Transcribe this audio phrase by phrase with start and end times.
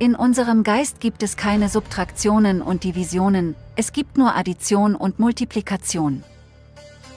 [0.00, 6.22] In unserem Geist gibt es keine Subtraktionen und Divisionen, es gibt nur Addition und Multiplikation.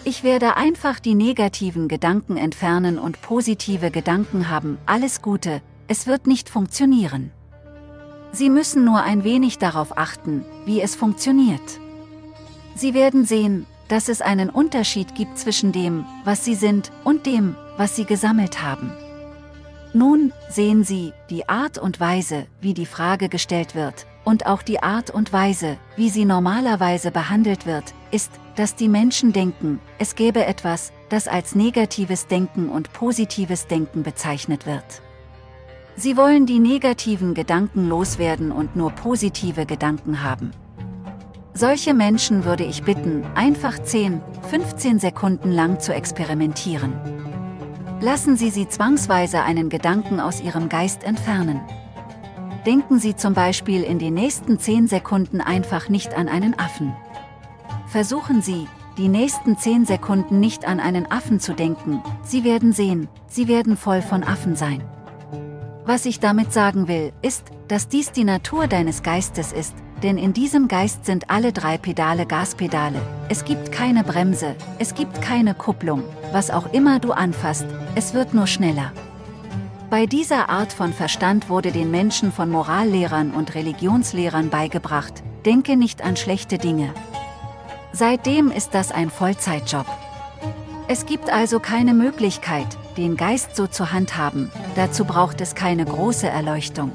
[0.04, 6.26] Ich werde einfach die negativen Gedanken entfernen und positive Gedanken haben, alles Gute, es wird
[6.26, 7.32] nicht funktionieren.
[8.32, 11.80] Sie müssen nur ein wenig darauf achten, wie es funktioniert.
[12.74, 17.56] Sie werden sehen, dass es einen Unterschied gibt zwischen dem, was Sie sind, und dem,
[17.78, 18.92] was Sie gesammelt haben.
[19.94, 24.82] Nun sehen Sie die Art und Weise, wie die Frage gestellt wird, und auch die
[24.82, 30.46] Art und Weise, wie sie normalerweise behandelt wird, ist, dass die Menschen denken, es gäbe
[30.46, 35.02] etwas, das als negatives Denken und positives Denken bezeichnet wird.
[35.96, 40.52] Sie wollen die negativen Gedanken loswerden und nur positive Gedanken haben.
[41.54, 47.21] Solche Menschen würde ich bitten, einfach 10, 15 Sekunden lang zu experimentieren.
[48.02, 51.62] Lassen Sie sie zwangsweise einen Gedanken aus Ihrem Geist entfernen.
[52.66, 56.96] Denken Sie zum Beispiel in den nächsten 10 Sekunden einfach nicht an einen Affen.
[57.86, 58.68] Versuchen Sie,
[58.98, 63.78] die nächsten 10 Sekunden nicht an einen Affen zu denken, Sie werden sehen, Sie werden
[63.78, 64.84] voll von Affen sein.
[65.86, 70.34] Was ich damit sagen will, ist, dass dies die Natur deines Geistes ist, denn in
[70.34, 76.04] diesem Geist sind alle drei Pedale Gaspedale, es gibt keine Bremse, es gibt keine Kupplung,
[76.32, 78.92] was auch immer du anfasst, es wird nur schneller.
[79.90, 86.02] Bei dieser Art von Verstand wurde den Menschen von Morallehrern und Religionslehrern beigebracht, denke nicht
[86.02, 86.94] an schlechte Dinge.
[87.92, 89.86] Seitdem ist das ein Vollzeitjob.
[90.88, 96.28] Es gibt also keine Möglichkeit, den Geist so zu handhaben, dazu braucht es keine große
[96.28, 96.92] Erleuchtung.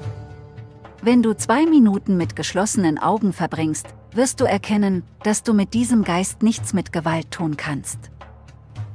[1.07, 6.03] Wenn du zwei Minuten mit geschlossenen Augen verbringst, wirst du erkennen, dass du mit diesem
[6.03, 8.11] Geist nichts mit Gewalt tun kannst.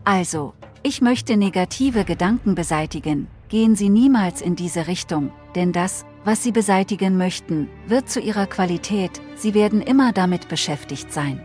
[0.03, 6.43] Also, ich möchte negative Gedanken beseitigen, gehen Sie niemals in diese Richtung, denn das, was
[6.43, 11.39] Sie beseitigen möchten, wird zu Ihrer Qualität, Sie werden immer damit beschäftigt sein.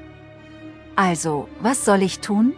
[0.96, 2.54] Also, was soll ich tun?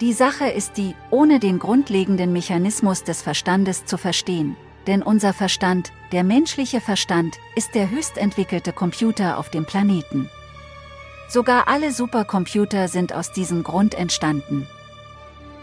[0.00, 5.92] Die Sache ist die, ohne den grundlegenden Mechanismus des Verstandes zu verstehen, denn unser Verstand,
[6.12, 10.28] der menschliche Verstand, ist der höchst entwickelte Computer auf dem Planeten.
[11.28, 14.66] Sogar alle Supercomputer sind aus diesem Grund entstanden.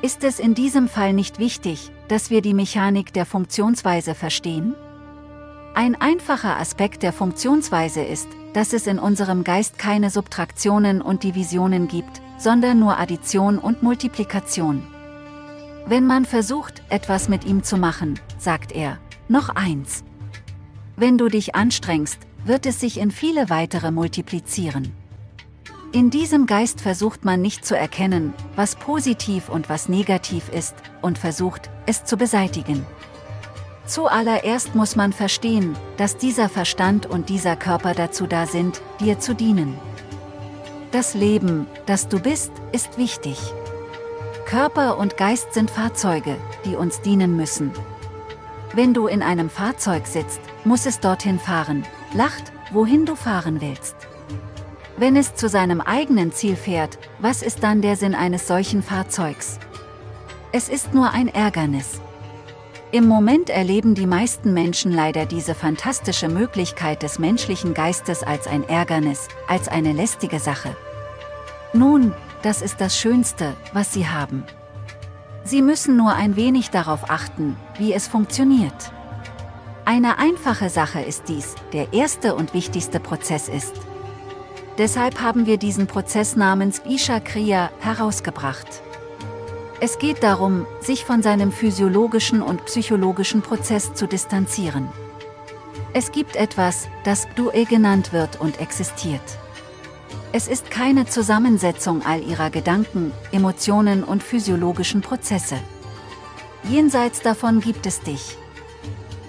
[0.02, 4.76] Ist es in diesem Fall nicht wichtig, dass wir die Mechanik der Funktionsweise verstehen?
[5.76, 11.88] Ein einfacher Aspekt der Funktionsweise ist, dass es in unserem Geist keine Subtraktionen und Divisionen
[11.88, 14.86] gibt, sondern nur Addition und Multiplikation.
[15.86, 18.98] Wenn man versucht, etwas mit ihm zu machen, sagt er,
[19.32, 20.04] noch eins.
[20.98, 24.94] Wenn du dich anstrengst, wird es sich in viele weitere multiplizieren.
[25.94, 31.18] In diesem Geist versucht man nicht zu erkennen, was positiv und was negativ ist, und
[31.18, 32.86] versucht, es zu beseitigen.
[33.86, 39.36] Zuallererst muss man verstehen, dass dieser Verstand und dieser Körper dazu da sind, dir zu
[39.36, 39.78] dienen.
[40.92, 43.38] Das Leben, das du bist, ist wichtig.
[44.46, 47.72] Körper und Geist sind Fahrzeuge, die uns dienen müssen.
[48.74, 51.84] Wenn du in einem Fahrzeug sitzt, muss es dorthin fahren,
[52.14, 53.96] lacht, wohin du fahren willst.
[54.96, 59.60] Wenn es zu seinem eigenen Ziel fährt, was ist dann der Sinn eines solchen Fahrzeugs?
[60.54, 62.00] Es ist nur ein Ärgernis.
[62.94, 68.68] Im Moment erleben die meisten Menschen leider diese fantastische Möglichkeit des menschlichen Geistes als ein
[68.68, 70.76] Ärgernis, als eine lästige Sache.
[71.74, 74.46] Nun, das ist das Schönste, was sie haben.
[75.44, 78.92] Sie müssen nur ein wenig darauf achten, wie es funktioniert.
[79.86, 83.74] Eine einfache Sache ist dies, der erste und wichtigste Prozess ist.
[84.78, 88.84] Deshalb haben wir diesen Prozess namens Isha Kriya herausgebracht.
[89.80, 94.90] Es geht darum, sich von seinem physiologischen und psychologischen Prozess zu distanzieren.
[95.94, 99.41] Es gibt etwas, das Due genannt wird und existiert.
[100.34, 105.58] Es ist keine Zusammensetzung all ihrer Gedanken, Emotionen und physiologischen Prozesse.
[106.64, 108.38] Jenseits davon gibt es dich.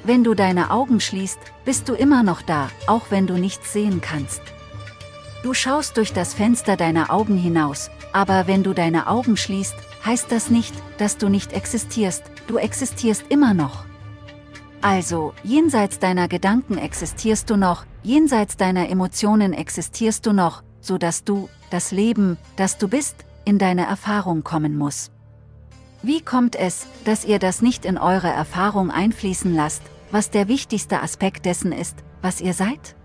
[0.04, 4.00] Wenn du deine Augen schließt, bist du immer noch da, auch wenn du nichts sehen
[4.00, 4.42] kannst.
[5.42, 9.74] Du schaust durch das Fenster deiner Augen hinaus, aber wenn du deine Augen schließt,
[10.06, 13.84] heißt das nicht, dass du nicht existierst, du existierst immer noch.
[14.82, 21.24] Also, jenseits deiner Gedanken existierst du noch, jenseits deiner Emotionen existierst du noch, so dass
[21.24, 25.10] du, das Leben, das du bist, in deine Erfahrung kommen muss.
[26.02, 31.00] Wie kommt es, dass ihr das nicht in eure Erfahrung einfließen lasst, was der wichtigste
[31.00, 32.96] Aspekt dessen ist, was ihr seid?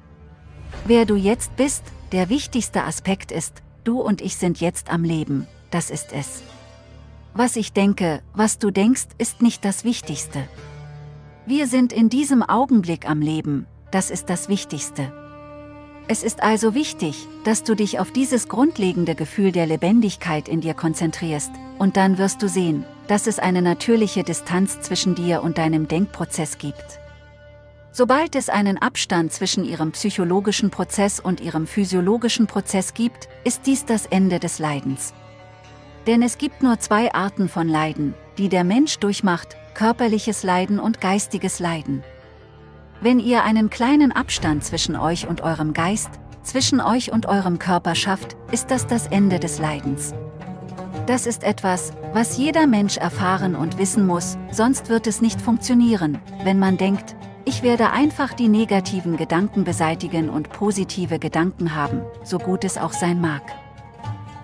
[0.85, 5.47] Wer du jetzt bist, der wichtigste Aspekt ist, du und ich sind jetzt am Leben,
[5.69, 6.43] das ist es.
[7.33, 10.47] Was ich denke, was du denkst, ist nicht das Wichtigste.
[11.45, 15.26] Wir sind in diesem Augenblick am Leben, das ist das Wichtigste.
[16.09, 20.73] Es ist also wichtig, dass du dich auf dieses grundlegende Gefühl der Lebendigkeit in dir
[20.73, 25.87] konzentrierst, und dann wirst du sehen, dass es eine natürliche Distanz zwischen dir und deinem
[25.87, 26.99] Denkprozess gibt.
[27.91, 33.85] Sobald es einen Abstand zwischen ihrem psychologischen Prozess und ihrem physiologischen Prozess gibt, ist dies
[33.85, 35.13] das Ende des Leidens.
[36.05, 41.01] Denn es gibt nur zwei Arten von Leiden, die der Mensch durchmacht, körperliches Leiden und
[41.01, 42.03] geistiges Leiden.
[42.99, 46.09] Wenn ihr einen kleinen Abstand zwischen euch und eurem Geist,
[46.41, 50.15] zwischen euch und eurem Körper schafft, ist das das Ende des Leidens.
[51.05, 56.17] Das ist etwas, was jeder Mensch erfahren und wissen muss, sonst wird es nicht funktionieren,
[56.43, 57.15] wenn man denkt,
[57.45, 62.93] ich werde einfach die negativen Gedanken beseitigen und positive Gedanken haben, so gut es auch
[62.93, 63.43] sein mag.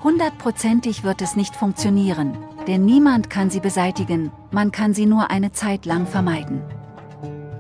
[0.04, 5.52] Hundertprozentig wird es nicht funktionieren, denn niemand kann sie beseitigen, man kann sie nur eine
[5.52, 6.62] Zeit lang vermeiden.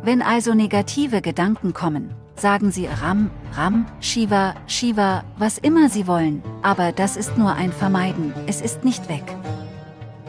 [0.05, 6.43] Wenn also negative Gedanken kommen, sagen Sie Ram, Ram, Shiva, Shiva, was immer Sie wollen,
[6.61, 9.23] aber das ist nur ein Vermeiden, es ist nicht weg.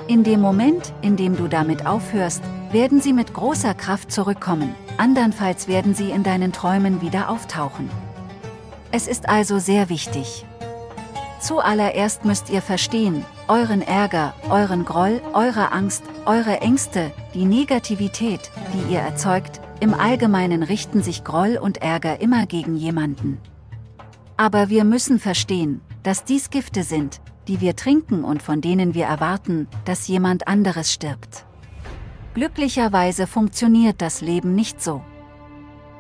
[0.07, 5.67] In dem Moment, in dem du damit aufhörst, werden sie mit großer Kraft zurückkommen, andernfalls
[5.67, 7.91] werden sie in deinen Träumen wieder auftauchen.
[8.93, 10.45] Es ist also sehr wichtig.
[11.41, 18.95] Zuallererst müsst ihr verstehen, euren Ärger, euren Groll, eure Angst, eure Ängste, die Negativität, die
[18.95, 23.39] ihr erzeugt, im Allgemeinen richten sich Groll und Ärger immer gegen jemanden.
[24.37, 29.05] Aber wir müssen verstehen, dass dies Gifte sind, die wir trinken und von denen wir
[29.05, 31.45] erwarten, dass jemand anderes stirbt.
[32.35, 35.03] Glücklicherweise funktioniert das Leben nicht so.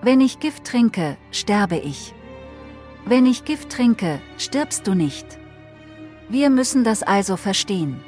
[0.02, 2.14] Wenn ich Gift trinke, sterbe ich.
[3.06, 5.26] Wenn ich Gift trinke, stirbst du nicht.
[6.28, 8.00] Wir müssen das also verstehen.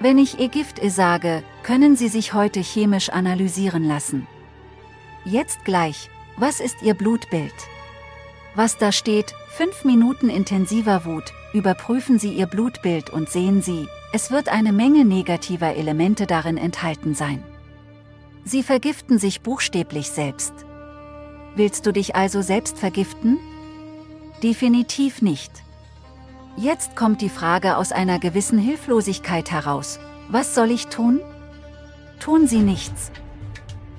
[0.00, 4.26] Wenn ich ihr Gift sage, können Sie sich heute chemisch analysieren lassen.
[5.24, 7.54] Jetzt gleich, was ist Ihr Blutbild?
[8.56, 14.32] Was da steht, 5 Minuten intensiver Wut, überprüfen Sie Ihr Blutbild und sehen Sie, es
[14.32, 17.44] wird eine Menge negativer Elemente darin enthalten sein.
[18.44, 20.52] Sie vergiften sich buchstäblich selbst.
[21.54, 23.38] Willst du dich also selbst vergiften?
[24.42, 25.52] Definitiv nicht.
[26.56, 30.00] Jetzt kommt die Frage aus einer gewissen Hilflosigkeit heraus.
[30.28, 31.20] Was soll ich tun?
[32.18, 33.12] Tun Sie nichts.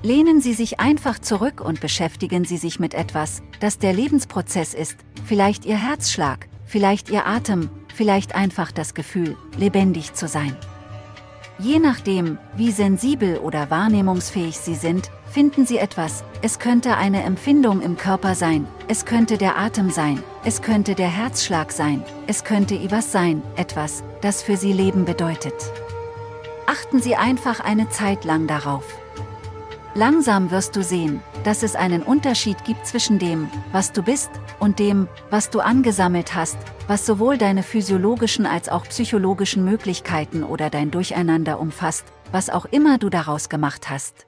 [0.04, 4.98] Lehnen Sie sich einfach zurück und beschäftigen Sie sich mit etwas, das der Lebensprozess ist,
[5.24, 10.54] vielleicht Ihr Herzschlag, vielleicht Ihr Atem, vielleicht einfach das Gefühl, lebendig zu sein.
[11.58, 17.80] Je nachdem, wie sensibel oder wahrnehmungsfähig Sie sind, finden Sie etwas, es könnte eine Empfindung
[17.80, 22.74] im Körper sein, es könnte der Atem sein, es könnte der Herzschlag sein, es könnte
[22.74, 25.54] etwas sein, etwas, das für Sie Leben bedeutet.
[26.66, 28.84] Achten Sie einfach eine Zeit lang darauf.
[29.96, 34.80] Langsam wirst du sehen, dass es einen Unterschied gibt zwischen dem, was du bist, und
[34.80, 36.58] dem, was du angesammelt hast,
[36.88, 42.98] was sowohl deine physiologischen als auch psychologischen Möglichkeiten oder dein Durcheinander umfasst, was auch immer
[42.98, 44.26] du daraus gemacht hast.